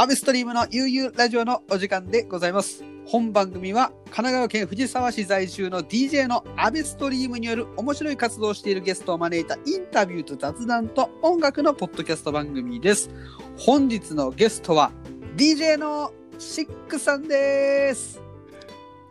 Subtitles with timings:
[0.00, 2.84] アベストリームの悠々ラジオのお時間でございます。
[3.04, 13.10] 本番組は神奈川県藤沢市在住の DJ のアベストリームによる面白い活動をしているゲストを招いたインタビューと雑談と音楽のポッドキャスト番組です。
[13.56, 14.92] 本日のゲストは
[15.36, 18.20] DJ のシックさんです。
[18.20, 18.32] おはよ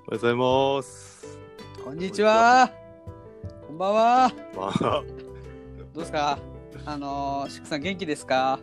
[0.08, 1.38] うございます。
[1.84, 2.72] こんにちは。
[3.68, 4.32] こんばんは。
[4.56, 5.04] まあ、ど
[5.96, 6.40] うですか？
[6.86, 8.62] あのーシックさん元気ですか？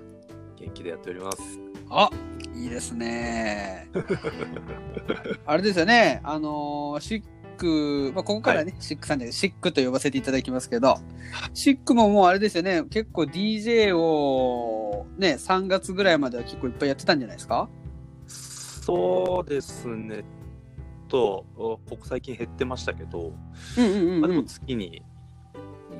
[0.56, 1.60] 元気でやっております。
[1.90, 2.10] あ
[2.54, 3.88] いいですね。
[5.46, 7.22] あれですよね、あのーシッ
[7.56, 10.96] ク、まあ、ここからね、シックさんでシックと呼ばせていただきますけど、
[11.52, 17.68] シックももうあれですよね、結構 DJ をね、3月ぐらいまでは結構いっぱいやってたんじゃないですか？
[18.26, 20.24] そうですね。
[21.08, 23.32] と、ここ最近減ってましたけど、
[23.78, 24.46] うんうんうん、まあ、でもうん。
[24.46, 25.02] 月に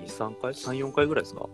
[0.05, 1.47] 2、3回 ?3、4回ぐらいですか、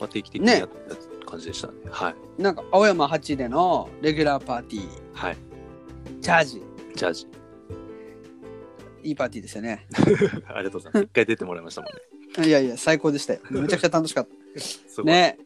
[0.00, 0.96] まあ、定期的にやってた
[1.26, 1.74] 感じでしたね。
[1.90, 2.42] はい。
[2.42, 5.36] なんか、青山8でのレギュラーパーティー、はい。
[6.20, 6.62] チャージ、
[6.94, 7.26] ジャージ。
[9.02, 9.86] いいパーティーですよね。
[10.48, 11.04] ありがとうございます。
[11.04, 11.90] 一回出てもらいましたもん
[12.40, 12.48] ね。
[12.48, 13.40] いやいや、最高でしたよ。
[13.50, 14.28] めちゃくちゃ楽しかっ
[14.96, 15.02] た。
[15.02, 15.38] ね。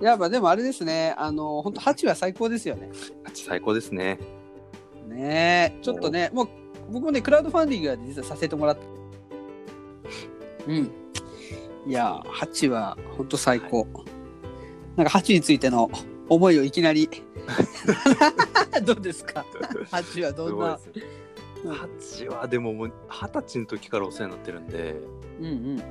[0.00, 2.90] やっぱでもあれですね、あの、本当8は最高ですよね。
[3.32, 4.18] 最高ですね。
[5.08, 6.48] ねえちょっとねもう
[6.92, 8.86] 僕もねクラウドファンディングは実はさせてもらって
[10.66, 10.90] うん
[11.86, 13.86] いやー8は本当最高、
[14.98, 15.88] なんか8についての
[16.28, 17.08] 思いをいきなり。
[18.84, 19.44] どうですか？
[19.90, 20.76] 8はどんな？
[20.78, 20.90] す
[21.64, 22.32] ごいですよ。
[22.32, 24.96] 8はでももう二十歳の時からお世話になってるんで、
[25.40, 25.76] うんうん。
[25.76, 25.82] も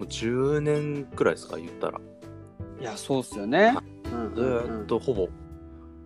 [0.00, 2.00] う10年くらいですか、言ったら。
[2.80, 3.76] いやそうっすよね、
[4.12, 5.28] うんずーっとほぼ、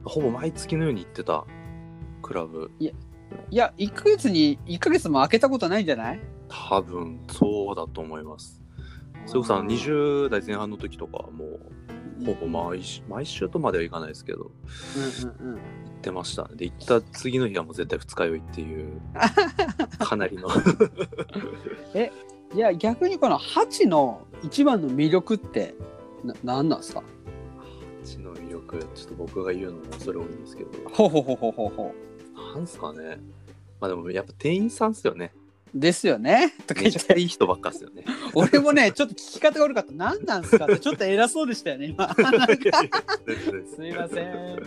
[0.04, 1.44] ほぼ毎月のように行ってた。
[2.20, 2.70] クラブ。
[2.78, 2.90] い
[3.56, 6.20] や1ヶ月に1ヶ月も開けたことないんじゃない？
[6.48, 8.60] 多分そうだと思います。
[9.26, 11.60] それこそあの20代前半の時とかはもう
[12.24, 14.50] ほぼ毎週毎週とまではいかないですけど。
[14.96, 15.56] うんうんうん。
[15.56, 15.60] 行っ
[16.02, 16.44] てました。
[16.44, 19.00] ねで行った次の日はもう絶対二日酔いっていう
[19.98, 20.48] かなりの。
[22.54, 25.74] いや逆にこの8の一番の魅力って
[26.22, 27.02] な何なんですか？
[28.04, 30.70] 地の魅力ちょっと僕が言うのもそれ多いんですけど。
[30.90, 31.94] ほうほうほうほうほうほ
[32.54, 33.18] なんすかね。
[33.80, 35.32] まあでもやっぱ店員さんっすよね。
[35.34, 35.38] う
[35.74, 36.54] ですよね。
[36.66, 38.04] とか言めちゃくちゃっていい人ばっかっすよね。
[38.34, 39.92] 俺もねちょっと聞き方が悪かった。
[39.92, 42.08] 何なんすかってちょっと偉そうでしたよね今。
[42.14, 44.62] すいません。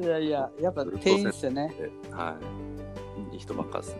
[0.00, 1.74] いやいややっぱ店員っすよね。
[2.10, 2.36] は
[3.30, 3.34] い。
[3.34, 3.94] いい人ばっかっす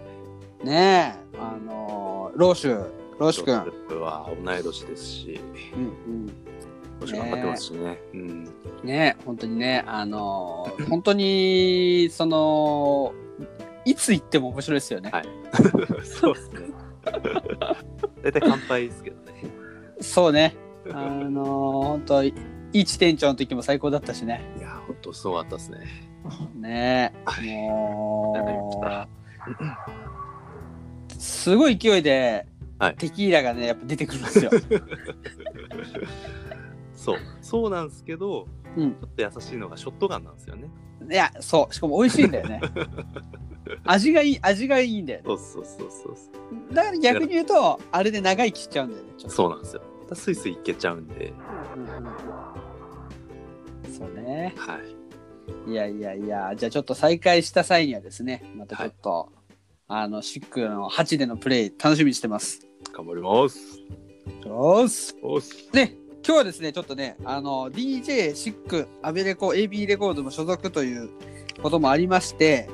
[0.65, 0.71] ね。
[0.73, 2.87] ねえあのー、ローシュ
[3.19, 3.73] ローシュ君。
[3.89, 5.41] 僕は同い年ですし。
[5.75, 6.33] うん
[7.01, 8.01] もし頑張ってますしね。
[8.15, 8.21] うん。
[8.21, 8.45] うん
[8.83, 13.13] ねえ本当にねあのー、本当にその
[13.85, 15.25] いつ行っても面白いですよね、はい
[16.05, 16.61] そうですね。
[18.23, 19.45] 大体乾杯ですけどね。
[20.01, 20.55] そうね
[20.93, 22.23] あのー、本当
[22.73, 25.79] 一店長の時も最高だったしねいや、ほんとすごかったですね。
[26.55, 28.35] ねはいえも
[31.09, 32.47] うすごい勢いで、
[32.79, 34.51] はいテキーラがねやっぱ出てくるんですよ。
[36.97, 37.17] そう。
[37.43, 40.71] そうなんですけど、うんちょっと優しいのがショットガンなんですよね。
[41.11, 42.61] いやそうしかも美味しいんだよね。
[43.85, 49.27] 味がいい味がいいんだよねそうそうそうそうそだから逆に言うとあれで長生きしちゃうんだよねちょう。
[49.27, 49.83] っとそうなんですよ。
[50.13, 51.33] スイスイいけちゃうんで、
[51.77, 52.11] うんうんうん
[53.93, 54.79] そうねは
[55.67, 55.71] い。
[55.71, 59.33] いやいやいやじゃあちょっと再開した際にはですねまたちょっと、
[59.89, 62.67] あのシックの8でのプレイ楽しみにしてます。
[62.93, 63.59] 頑張ります。
[64.47, 65.71] よーしおっす。
[65.73, 71.11] で今日はですねちょっとねあの DJ シックアベレコ AB レコードも所属という
[71.63, 72.69] こともありまして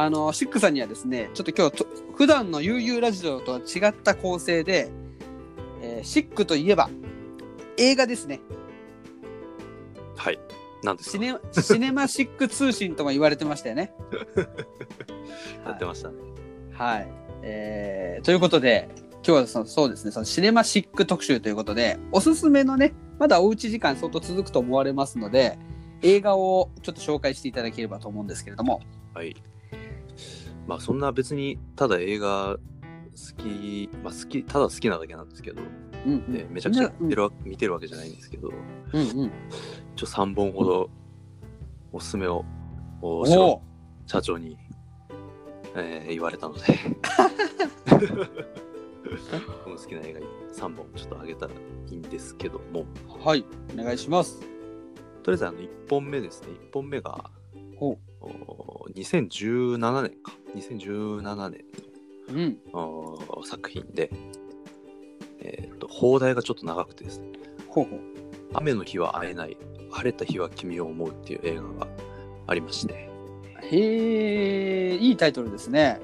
[0.00, 4.90] あのシックさんにはですねちょっと今日と普段の悠々ラジオとは違った構成で、
[5.82, 6.88] えーシックといえば
[7.76, 8.38] 映画ですね
[10.16, 10.38] はい。
[10.84, 11.18] なんですか？
[11.18, 13.92] シネシネマシック通信とも言われてましたよね。
[15.66, 16.14] やってましたね。
[16.72, 17.08] はい、
[17.42, 25.58] えーということで今日はそのそうですねそのシネマシック特集ということでおすすめのねまだおうち時間相当続くと思われますので
[26.02, 28.80] 映画をちょっと紹介していただければと思うんですけれども
[29.12, 29.34] はい。
[30.68, 35.62] まあそんな別にただ映画好き、まあ好き、ただ好きなだけなんですけど、
[36.04, 36.32] うんうん。
[36.32, 38.50] でめちゃくちゃ見てるてるわけじゃないんですけど、
[38.92, 39.32] うんうん。
[39.96, 40.90] 一応3本ほど
[41.90, 42.44] おすすめを
[43.00, 43.62] おおしろお
[44.06, 44.58] 社長に、
[45.74, 46.60] えー言われたので。
[47.88, 50.20] 僕の好きな映画
[50.68, 52.84] 3本ちょっとあげたらいいんですけども。
[53.24, 54.40] はい、お願いします。
[55.22, 56.48] とりあえずあの1本目ですね。
[56.48, 57.37] 1本目がほ
[57.80, 57.98] お
[58.94, 61.60] 2017年か2017年
[62.28, 62.32] う。
[62.32, 62.58] うん。
[62.72, 62.80] の
[63.28, 64.10] お作品で、
[65.40, 67.28] えー、と放題がちょっと長くてですね
[67.68, 68.00] ほうほう。
[68.54, 69.56] 「雨の日は会えない
[69.90, 71.88] 晴れた日は君を思う」っていう映画が
[72.46, 73.08] ありまして
[73.62, 76.00] へえ、いいタイトルですね。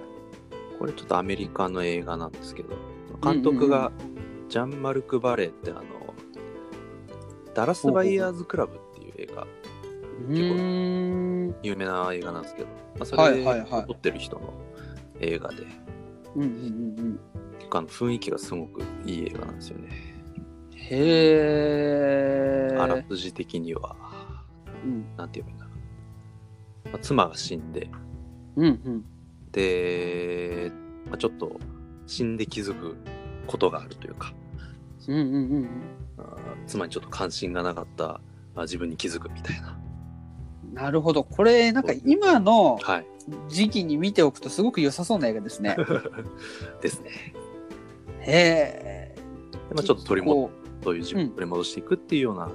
[0.79, 2.77] これちょっとアメリカの映画なんですけど
[3.23, 3.93] 監督が
[4.49, 5.83] ジャンマルク・バレーってあの
[7.55, 9.47] ダラス・バイヤーズ・クラブっていう映画
[10.29, 11.55] うーん。
[11.63, 14.53] 有名な映画なんですけど、まあ、そはれで撮ってる人の
[15.21, 15.67] 映画で、
[16.35, 16.53] うんうんう
[17.03, 17.21] ん
[17.59, 19.89] 結構あの雰囲気がすごくいい映画なんですよね。
[20.73, 20.77] うん。
[20.77, 20.89] へ
[22.73, 22.77] え。
[22.79, 23.97] あらすじ的には、
[24.85, 25.71] うんなんて言えばいいんだろ
[26.87, 26.89] う。
[26.91, 27.89] まあ、妻が死んで、
[28.57, 29.05] うんうん。
[29.53, 30.73] で、
[31.07, 31.59] まあ、ちょっと
[32.07, 32.97] 死んで気づく
[33.47, 34.33] ことがあるというか、
[35.09, 35.69] うんうんうん
[36.19, 38.21] あー妻にちょっと関心がなかった
[38.57, 39.79] あ自分に気づくみたいな。
[40.75, 40.83] うん。
[40.83, 41.25] なるほど。
[41.25, 43.07] これ、なんか今のはい。
[43.49, 45.77] 時期に見ておくとすごく良さそうな映画ですね。
[46.83, 47.11] ですね。
[48.21, 49.15] へえ。
[49.71, 50.51] でまあ、ちょっと取り戻こ
[50.83, 52.53] そういう自分を取り戻していくっていうような、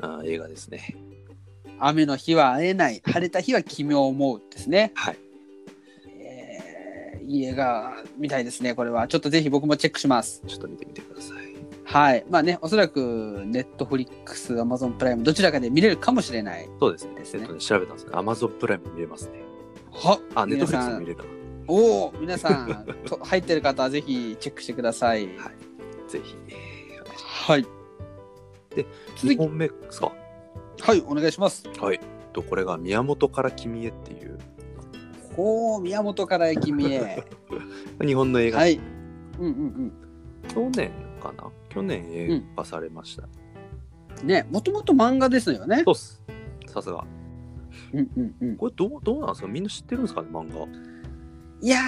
[0.00, 0.94] あー映画ですね。
[1.66, 4.92] う雨の日は会えない、晴れた日は君を思うですね。
[4.94, 5.18] はい。
[6.06, 9.06] えーいい映画みたいですね、これは。
[9.08, 10.42] ちょっとぜひ僕もチェックします。
[10.46, 11.39] ちょっと見てみてください。
[11.92, 12.24] はい。
[12.30, 16.68] まあね、おそらく、ネットフリックス、アマゾンプライム、どちらかで見れるかもしれない。
[16.78, 17.14] そうですね。
[17.16, 19.40] ですねえっとね調べたんですけど、Amazon プライム見れますね。
[19.92, 21.24] はあ、ネットフリックス皆さんも見れるか
[21.66, 25.26] おお、皆さん、 と入ってる方はぜひチェックしてください。
[25.26, 25.42] はいな。
[26.08, 26.36] ぜひ、
[27.48, 27.66] はい。
[28.76, 30.12] で続き2本目ですか？
[30.82, 31.64] はい、お願いします。
[31.80, 31.98] はい。
[32.32, 34.38] とこれが宮本から君へっていう
[35.34, 37.24] ほう、宮本から君へ。
[38.00, 38.80] 日本の映画、はい。
[39.40, 39.92] うんうん
[40.48, 41.50] 去年かな？
[41.70, 43.28] 去年映画化されました。
[44.20, 44.26] うん。
[44.28, 45.82] ね、もともと漫画ですよね。
[45.86, 46.22] そうっす。
[46.66, 47.04] さすが。
[47.92, 48.56] うんうんうん。
[48.56, 49.48] これどうどうなんですか？
[49.48, 50.28] みんな知ってるんですかね？
[50.30, 50.66] 漫画。
[51.62, 51.78] いや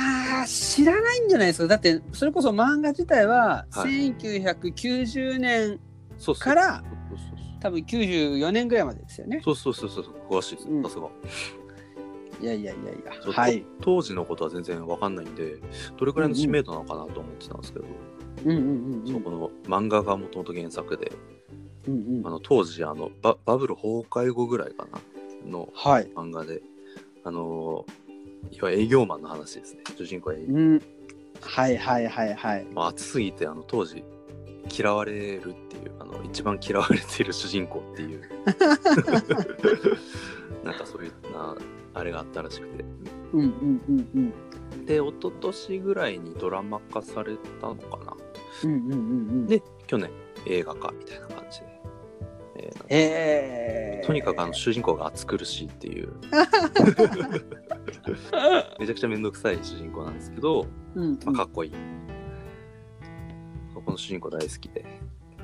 [0.44, 1.68] ー、知らないんじゃないですか。
[1.68, 5.80] だって、それこそ漫画自体は、はい1990年
[6.18, 9.40] そうっすから、そうそう多分94年ぐらいまでですよね。
[9.42, 11.08] そうそうそうそうそう詳しいですうんさすが、
[12.42, 12.96] いやいやいやい
[13.26, 13.32] や。
[13.32, 13.64] はい。
[13.80, 15.56] 当時のことは全然わかんないんで
[15.96, 17.86] どれくらいの知名度なのかなと思ってたんですけど、
[18.44, 19.06] うんうんうんうん。
[19.06, 21.12] そうこの漫画がもともと原作で
[21.88, 25.00] うんうんあの当時あのババブル崩壊後ぐらいかな
[25.50, 26.08] のはい。
[26.14, 26.62] 漫画で
[27.24, 27.84] あの
[28.50, 30.82] いわゆる営業マンの話ですね主人公は営業うん。
[31.40, 32.66] はいはいはいはい。
[32.72, 34.04] まあ、熱すぎてあの当時
[34.70, 38.22] 嫌われるっていうあの一番嫌われている主人公っていう
[40.64, 41.56] なんかそういうな
[41.94, 42.84] あれがあったらしくて
[43.32, 44.32] うんうんうんうん。
[44.86, 48.01] で一昨年ぐらいにドラマ化されたのかな
[48.64, 49.00] うんうんうんう
[49.34, 49.46] ん。
[49.46, 50.10] で去年
[50.46, 51.66] 映画化みたいな感じで、
[52.54, 56.12] えーえー、とにかくあの主人公が暑苦しいっていう。
[58.78, 61.72] めちゃくちゃめんどくさい主人公なんですけど、うんうん、まあ、かっこいい。
[63.84, 64.84] この主人公大好きで。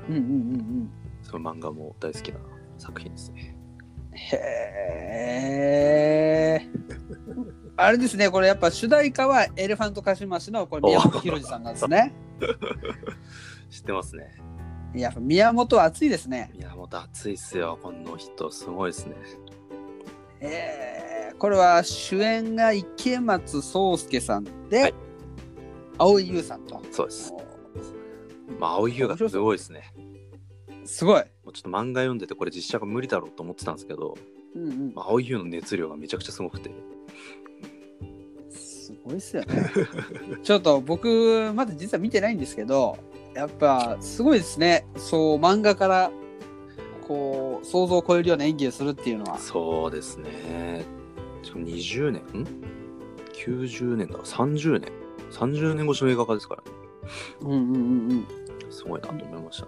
[0.07, 0.89] うんうんうんうん。
[1.21, 2.39] その漫画も大好きな
[2.77, 3.55] 作品ですね。
[4.13, 4.37] へ
[6.61, 6.69] え。
[7.81, 12.13] あれですね、これやっぱ主題歌はエレファントカシマシのこれ宮本浩次さんなんですね。
[13.71, 14.35] 知ってますね。
[14.93, 16.51] やっぱ宮本は熱いですね。
[16.53, 17.79] 宮本熱いっすよ。
[17.81, 19.15] この人すごいですね。
[20.41, 24.93] えー、これは主演が池松壮亮さんで、はい。
[25.97, 26.81] 蒼井優さんと。
[26.91, 27.33] そうです。
[28.59, 29.93] まあ青い優がすごいですね。
[30.83, 31.21] すごい。
[31.45, 34.17] もうちょっと漫画読んでてこれ実写が無理だろうと思ってたんですけど、
[34.53, 34.93] うんうん。
[34.93, 36.69] まあ、青い優の熱量がめちゃくちゃすごくて。
[36.69, 36.73] す
[39.09, 39.71] ごいっすよね。
[40.43, 42.97] ちょっと僕まだ実は見てないんですけど、
[43.33, 44.87] やっぱすごいですね。
[44.95, 46.11] そう漫画から
[47.07, 49.37] こう想像を超えるような演技をするっていうのは。
[49.39, 50.85] そうですね
[51.41, 52.21] しかも20年？
[52.21, 52.47] ん
[53.33, 54.91] ？90年だから30年
[55.31, 56.77] ？30年越しの映画化ですからね
[57.41, 58.27] うんうんうんうん。
[58.69, 59.67] すごいなと思いました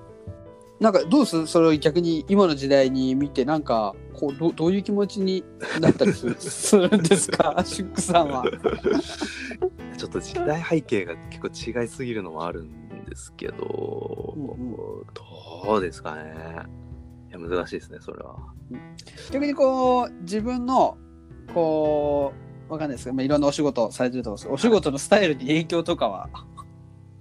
[0.81, 1.47] なんかどうする？
[1.47, 5.43] それを逆に今の時代に見てなんかこうどどういう気持ちに
[5.79, 6.35] なったりする？
[6.39, 7.61] するんですか？
[7.63, 8.43] シックさんは。
[9.97, 14.75] ちょっと時代背景が結構違いすぎるのもあるんですけど、うんうん
[15.63, 16.23] どうですかね？
[17.29, 18.35] いや難しいですねそれは。
[19.31, 20.97] 逆にこう自分の
[21.53, 22.33] こ
[22.69, 26.29] うわかんないですけど、まあ、いろんなお仕事されてると思うんですけどお仕事のスタイルに影響とかは？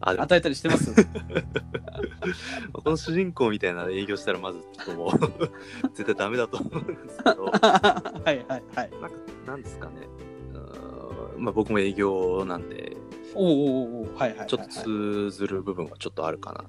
[0.00, 0.94] あ与えたりしてます
[2.72, 5.10] この主人公みたいな営業したらまずちょっともう
[5.94, 7.44] 絶対ダメだと思うんですけど。
[7.52, 8.90] はいはいはい。
[8.90, 9.10] なんか
[9.46, 10.08] なんですかね。
[10.54, 12.96] うーんまあ僕も営業なんで
[13.34, 14.48] おうおうおうおうはいはいはいはい。
[14.48, 16.64] ちょっと通ずる部分はちょっとあるかな。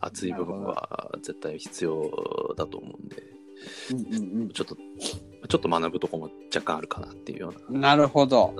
[0.00, 3.22] 熱い部分は絶対必要だと思うんで。
[3.90, 4.76] うんうんちょっと
[5.48, 7.80] ちょっと学ぶとこも若干あるかなっていうよううん。
[7.80, 8.54] なるほど。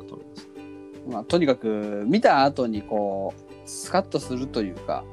[1.09, 5.05] まあ、とにかく見た後にこうスカッとするというか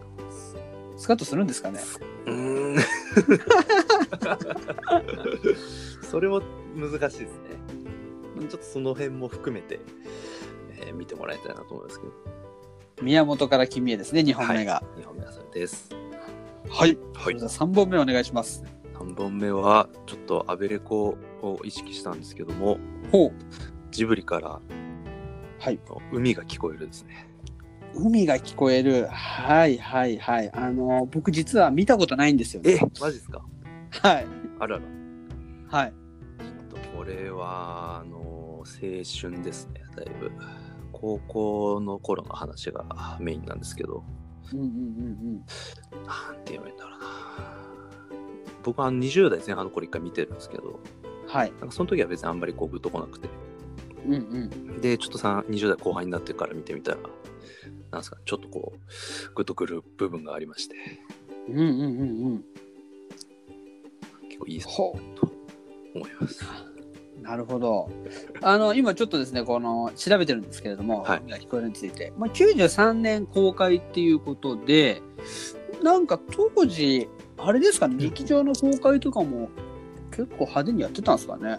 [0.97, 1.79] スカッとするんですかね？
[2.25, 2.81] うーん。
[6.09, 6.41] それも
[6.75, 7.27] 難しいですね。
[8.49, 9.79] ちょっとその辺も含めて、
[10.81, 12.13] えー見てもらいたいなと思いますけど。
[13.01, 14.81] 宮本から君へですね2本目が。
[14.97, 15.89] 2本目はそれです。
[16.69, 17.37] はい、はい。
[17.37, 18.63] じゃあ3本目お願いします。
[18.93, 22.77] 3本目はちょっとアベレコを意識したんですけども
[23.11, 23.31] ほう。
[23.91, 24.61] ジブリから
[25.59, 25.79] はい。
[26.13, 27.24] 海が聞こえるですね
[27.95, 29.07] 海が聞こえる。
[29.07, 30.51] はいはいはい。
[30.53, 32.79] あの僕実は見たことないんですよね。
[33.01, 33.41] マジですか？
[34.01, 34.27] はい。
[34.59, 34.81] あらら
[35.69, 35.93] はい。
[36.39, 40.31] ちょっとこれはあの青春ですねだいぶ。
[40.91, 44.03] 高校の頃の話がメインなんですけど。
[44.53, 45.45] うんうんうん
[46.05, 47.05] なんて言えばいいんだろうな。
[48.63, 50.63] 僕は20代前半の頃一回見てるんですけど。
[50.63, 51.51] うんはい。
[51.59, 53.27] なんかその時は別にあんまりこうグッとこなくて。
[54.05, 54.81] うんうん。
[54.81, 56.97] でちょっとさ20代後半になってから見てみたら
[57.91, 60.75] なんですかちょっとこうグッとくる部分がありまして。
[61.49, 62.45] うんうんうんうん。
[64.27, 64.99] 結構いいとほ
[65.95, 66.43] 思います。
[66.43, 67.89] うなるほど。
[68.41, 71.19] あの今ちょっとですねこの調べてるんですけれども、はい。
[71.21, 75.01] 聞こえるについて、まあ、93年公開っていうことで
[75.83, 79.49] なんか当時あれですかね劇場の公開とかも
[80.11, 81.57] 結構派手にやってたんですかね。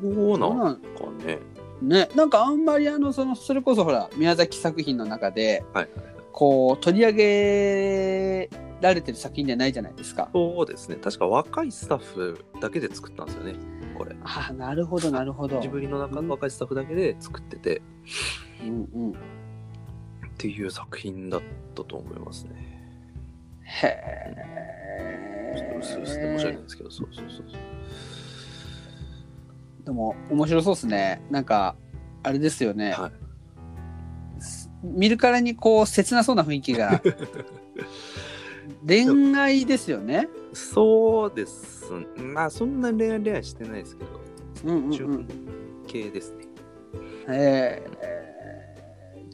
[0.00, 0.80] そうなんか
[1.24, 1.38] ね
[1.82, 5.88] ねなんかあんまりあのそのそれこそほら宮崎作品の中ではい
[6.32, 8.50] こう取り上げ
[8.82, 10.28] られてる作品じゃないじゃないですか。
[10.34, 10.96] そうですね。
[10.96, 13.54] 確か若いスタッフだけで作ったんですよね
[13.96, 14.14] これ。
[14.22, 15.60] あなるほどなるほど。
[15.62, 17.80] ジブリの中の若いスタッフだけで作ってて。
[18.62, 19.14] うんうん、っ
[20.36, 21.42] ていう作品だっ
[21.74, 22.76] たと思いますね。
[23.62, 24.34] へ
[25.56, 27.60] ちょっと薄々で申し訳ないんですけどそうそうそうそう
[29.86, 31.22] でも面白そうですね。
[31.30, 31.76] なんか
[32.22, 32.92] あれですよね。
[32.92, 33.12] はい
[34.82, 37.02] 見るからにこう切なそうな雰囲気が
[38.86, 40.28] 恋愛ですよね。
[40.52, 44.20] そうですまあそんな恋愛恋愛してないですけど
[44.64, 45.28] うんうんうん
[45.86, 46.44] 系ですね、
[47.28, 48.06] えー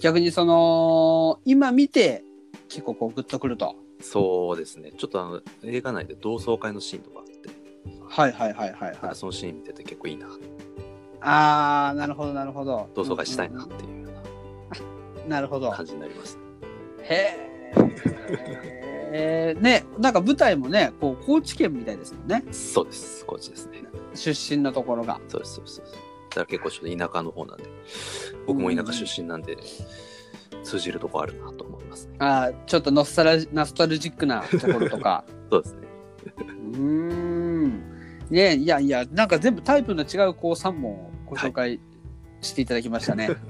[0.00, 2.24] 逆にその今見て
[2.68, 3.76] 結構こうグッとくると。
[4.00, 7.21] そうですねちょっとあの映画内で同窓会のシーンとか
[8.14, 9.14] はいはいはいはいなんはいか。
[9.14, 10.26] そのシーン見てて結構いいな
[11.20, 12.88] ああなるほどなるほど。
[12.94, 14.10] 同窓会したいなっていうよ
[15.24, 15.76] うんなるほどうな。
[15.76, 16.36] 感じになります、
[17.00, 17.36] へ
[19.12, 19.56] え。
[19.60, 23.82] ねなんか舞台もねこう高知県みたいですもんねそうです高知ですね
[24.14, 25.20] 出身のところが。
[25.28, 25.86] そうですそうですだ
[26.36, 27.64] から結構ちょっと田舎の方なんで
[28.46, 29.56] 僕も田舎出身なんで、
[30.64, 35.24] 通じるとこあるなと思いますねあーちょっとノスタルノスタルジックなところとか。
[35.52, 35.80] そうですね
[36.72, 37.91] うーん。
[38.32, 41.78] ねいやいやなんか全部タイプの違うこう3本をご紹介
[42.40, 43.28] していただきましたね。
[43.28, 43.40] だか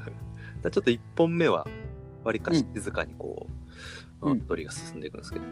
[0.64, 1.66] らちょっと1本目は
[2.24, 3.46] わりかし静かにこ
[4.20, 4.40] う、うん。
[4.40, 5.44] ストーリーが進んでいくんですけど、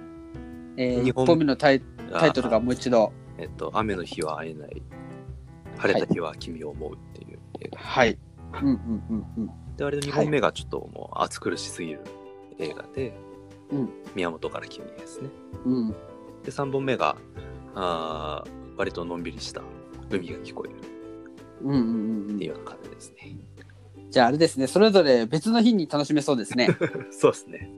[0.76, 1.80] えー、1二本本目のタイ
[2.12, 3.12] タイトルがもう一度。
[3.38, 4.82] えっと、雨の日は会えない。
[5.78, 8.18] 晴れた日は君を思うっていう映画、はい。
[8.60, 8.74] うんうん
[9.08, 9.50] うんうん。
[9.76, 12.00] で割と2本目がちょっともう暑苦しすぎる
[12.58, 13.16] 映画で、
[13.70, 13.88] うん。
[14.14, 15.30] 宮本から君へですね。
[15.64, 15.96] うん、で
[16.50, 17.16] 3本目が
[17.74, 19.62] あー割とのんびりした
[20.08, 20.74] 海が聞こえる
[21.62, 22.36] うんうんうんうん。
[22.36, 23.36] っていうような感じですね、
[24.10, 24.66] じゃああれですね。
[24.66, 26.68] それぞれ別の日に楽しめそうですね。
[27.12, 27.70] そうですね。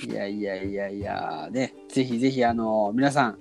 [0.08, 1.48] いやいやいやいや。
[1.50, 3.38] ねぜひぜひあの皆さん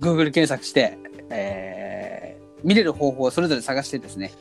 [0.00, 2.26] Google 検索して、えー
[2.64, 4.32] 見れる方法をそれぞれ探してですね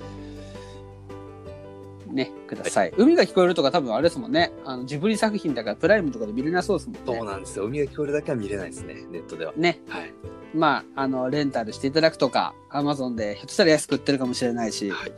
[2.15, 4.51] ねください、海が聞こえるとか多分あれですもんね。
[4.63, 7.01] あのジブリ作品だからプライムとかで見れなそうですもんね。
[7.05, 7.65] そうなんですよ。
[7.65, 9.53] 海が聞こえるだけは見れないですねネットでは。
[9.55, 9.81] ね。
[9.89, 10.13] はい、
[10.53, 15.11] まああのレンタルしていただくとか Amazon でひょっとしたら安く売ってるかもしれないし、はい、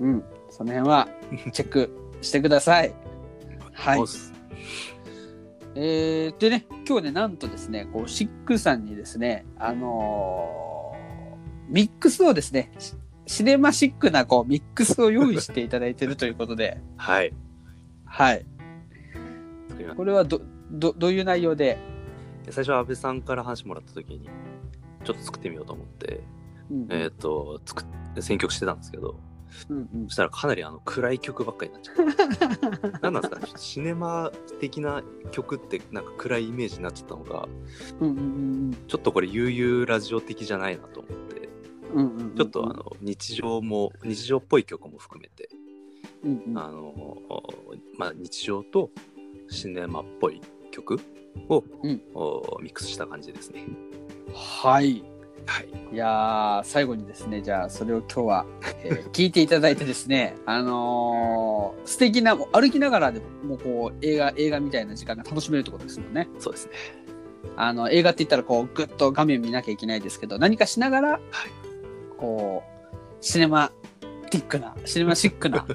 [0.00, 0.24] うん。
[0.50, 1.08] その辺は
[1.52, 2.92] チェックしてください。
[3.72, 4.00] はい。
[5.74, 10.68] えー、でね、今日ね、なんとですね、こう、シックさんにですね、あのー
[11.68, 12.72] ミックスをですね、
[13.28, 17.32] シシネマシックなこうミックスを用意していただいているということで、はい。
[18.04, 18.46] はい。
[19.96, 21.78] これはど、ど、どういう内容で、
[22.50, 24.28] 最初は安倍さんから話もらった時に
[25.04, 26.20] ちょっと作ってみようと思って、
[26.70, 27.86] うんえっ、と作っ
[28.22, 29.14] 選曲してたんですけど
[29.70, 30.04] うんうん。
[30.06, 32.92] そしたらかなりあの暗い曲ばっかりになっちゃう。
[33.02, 33.40] 何なんですか？
[33.40, 37.46] ねシネマ的な曲ってなんか暗いイメージになっちゃったのが、
[38.00, 41.12] うんうんちょっとこれ悠々ラジオ的じゃないなと思っ
[42.36, 45.48] ちょっとあの日常も、日常っぽい曲も含めて、
[46.24, 47.16] うんうんあの、
[47.96, 48.90] まあ日常と
[49.48, 50.40] シネマっぽい
[50.70, 51.00] 曲
[51.48, 53.64] を、うんおミックスした感じですね。
[54.34, 55.02] はい
[55.46, 55.94] はい。
[55.94, 58.46] いやー最後にですねじゃあそれを今日は、
[58.84, 66.72] えー聞いていただいてですねあのー素敵な歩きながらでもうこう映画映画みたいな時間が楽しめるってことですもんねそうですね。
[67.56, 71.20] あの映画って言ったらこうグッと画面見なきゃいけないですけど何かしながら、
[72.18, 73.70] こうシネマ
[74.30, 75.66] ティックなシネマシックな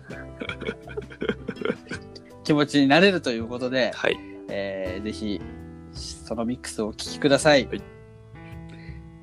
[2.44, 4.18] 気持ちになれるということで、はい。
[4.50, 5.42] えーぜひ
[5.94, 7.82] そのミックスをお聴きください、はい。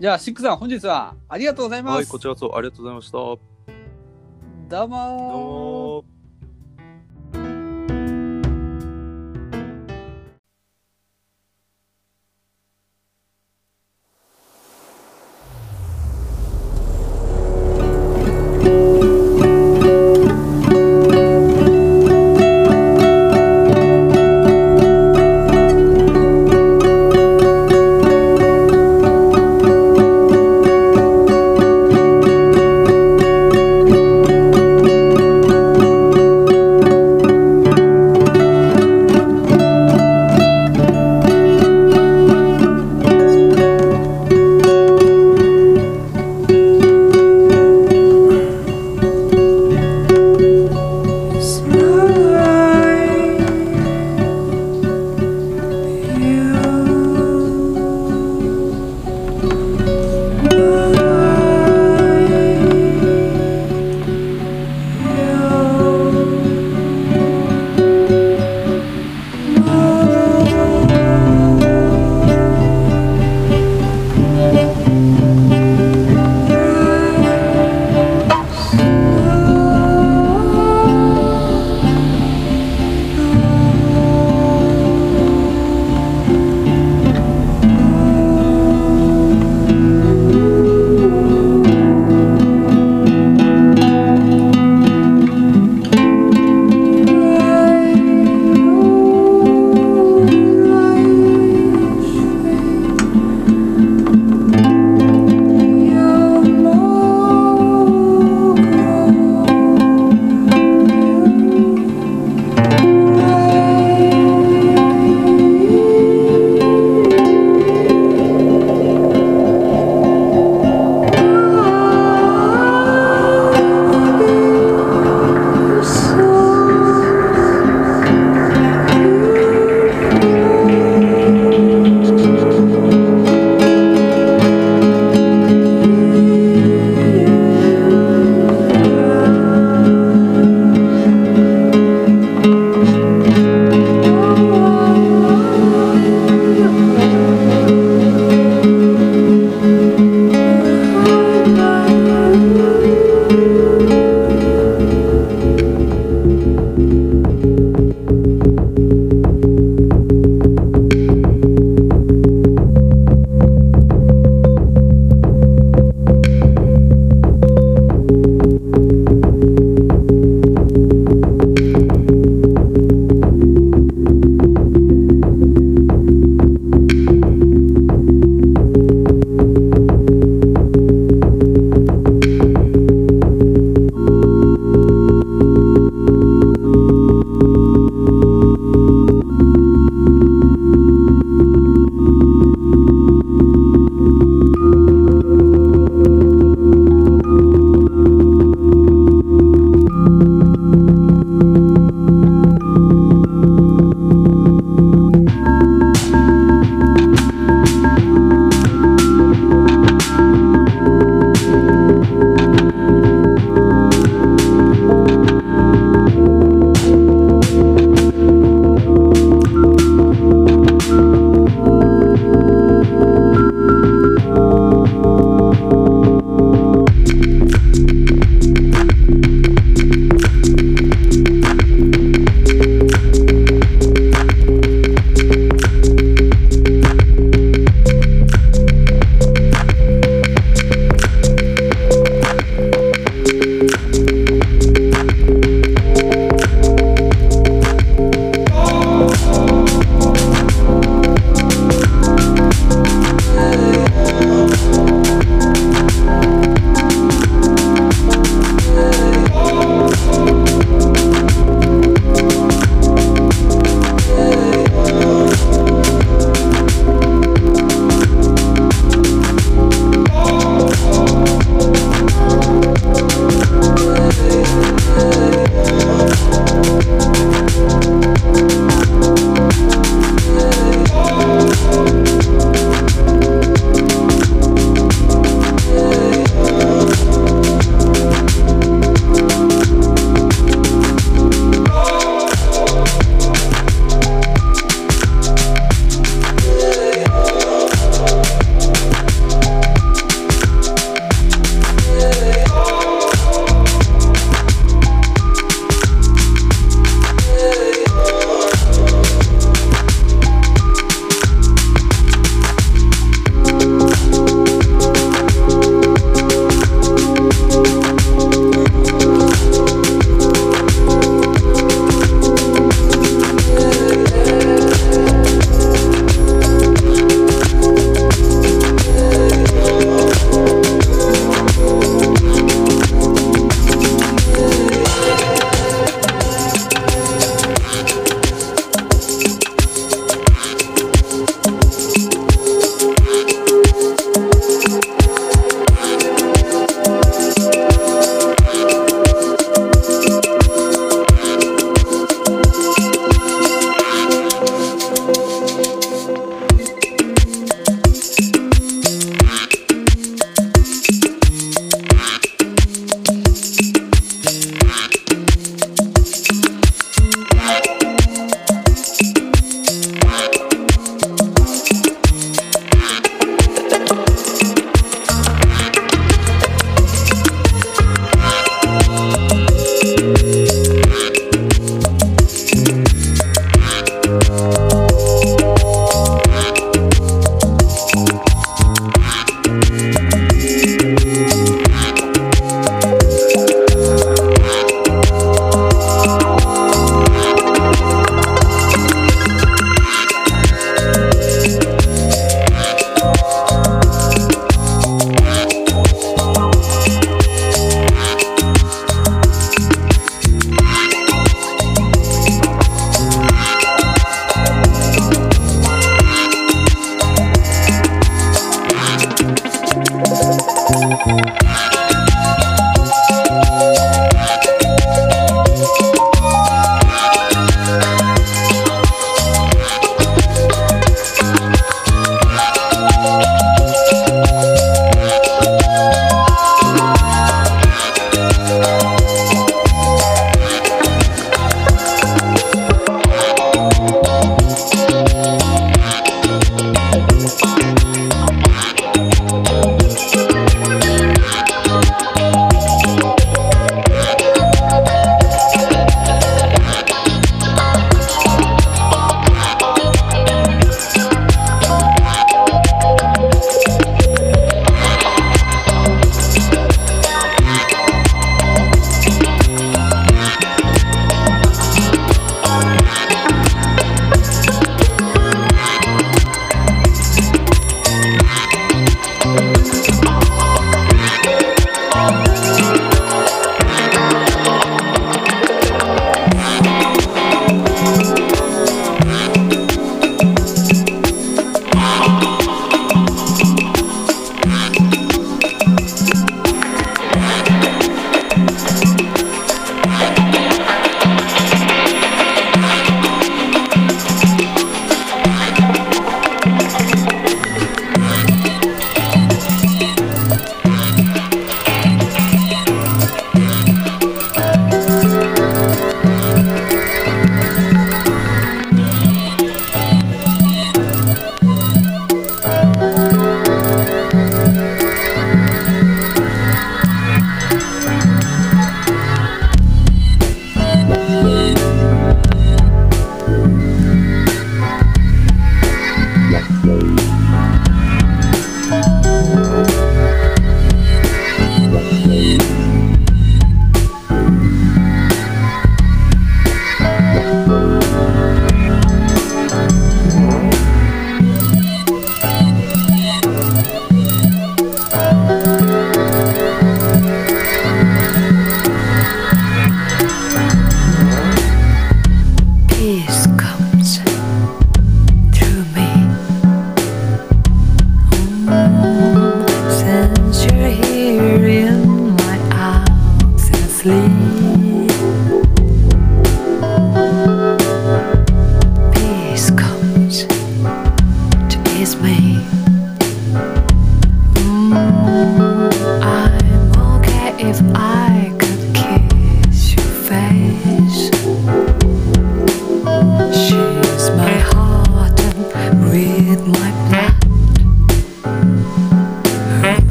[0.00, 3.18] じゃあシックさん本日はありがとうございます、はい、こちらこそありがとうございました。
[3.18, 3.38] ど
[4.68, 6.04] どうもー。
[6.04, 6.19] うも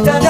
[0.00, 0.21] Bye.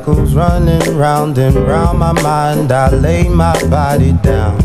[0.00, 2.72] Cycles running round and round my mind.
[2.72, 4.56] I lay my body down.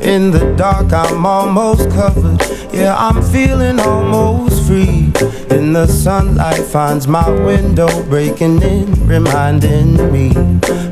[0.00, 2.38] In the dark, I'm almost covered.
[2.74, 5.10] Yeah, I'm feeling almost free.
[5.48, 10.36] In the sunlight, finds my window breaking in, reminding me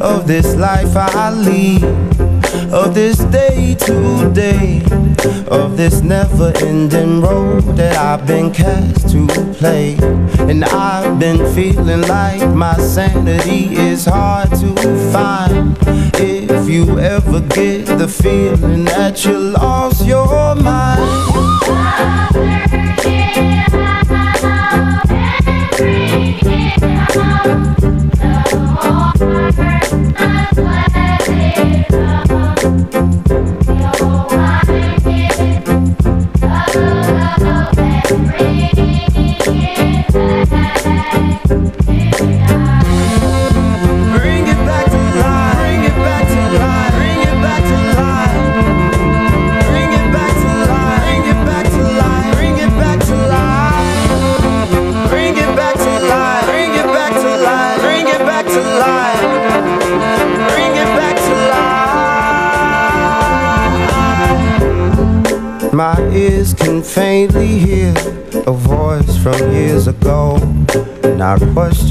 [0.01, 1.85] of this life I lead
[2.73, 4.81] of this day to day,
[5.49, 9.97] of this never ending road that I've been cast to play.
[10.49, 14.75] And I've been feeling like my sanity is hard to
[15.13, 15.77] find.
[16.17, 21.25] If you ever get the feeling that you lost your mind.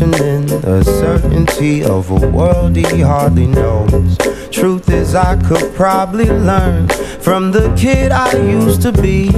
[0.03, 4.17] Questioning the certainty of a world he hardly knows.
[4.51, 6.87] Truth is, I could probably learn
[7.19, 9.31] from the kid I used to be.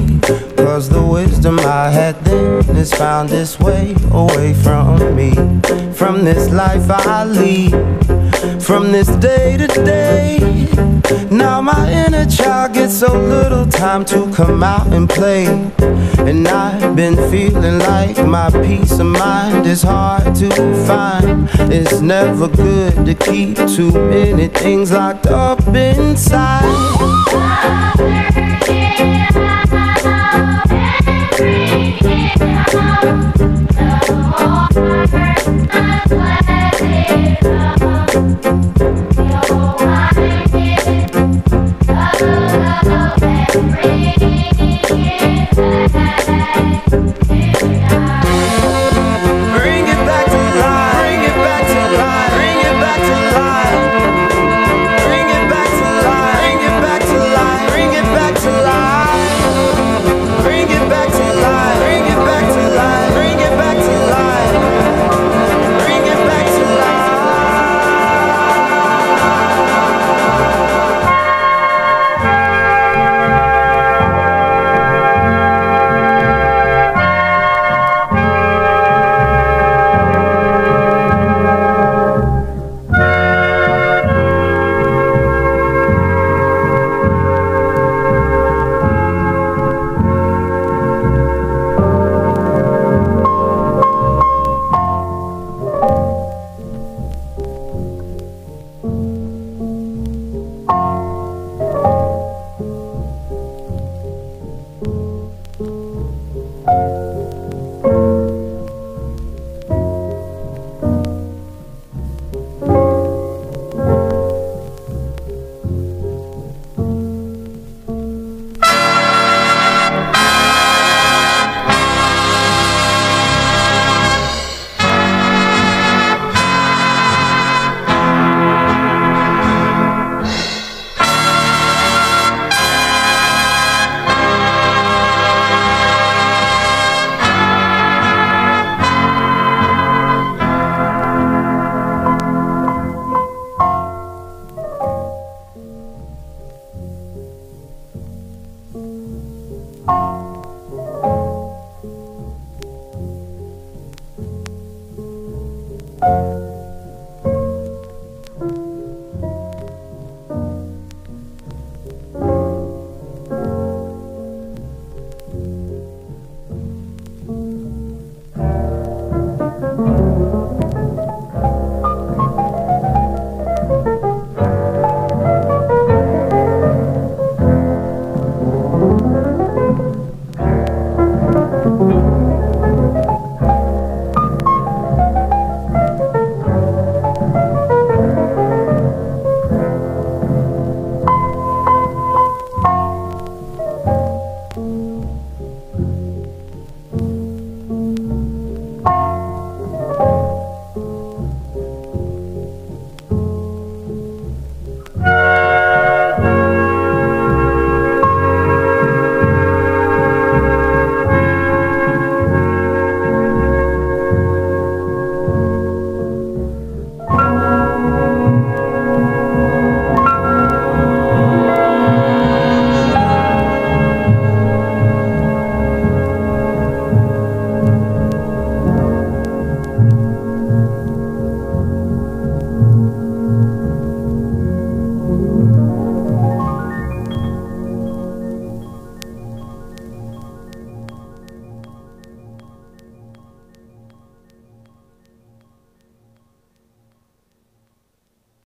[0.57, 5.31] Cause the wisdom I had then has found its way away from me.
[5.93, 7.71] From this life I lead,
[8.61, 10.39] from this day to day.
[11.29, 15.45] Now my inner child gets so little time to come out and play.
[16.27, 20.49] And I've been feeling like my peace of mind is hard to
[20.87, 21.47] find.
[21.71, 26.65] It's never good to keep too many things locked up inside.
[33.05, 33.44] Bring